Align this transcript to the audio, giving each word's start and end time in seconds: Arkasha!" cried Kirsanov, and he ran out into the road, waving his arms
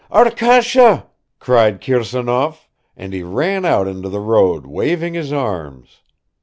Arkasha!" 0.09 1.05
cried 1.37 1.79
Kirsanov, 1.79 2.67
and 2.97 3.13
he 3.13 3.21
ran 3.21 3.65
out 3.65 3.87
into 3.87 4.09
the 4.09 4.19
road, 4.19 4.65
waving 4.65 5.13
his 5.13 5.31
arms 5.31 5.99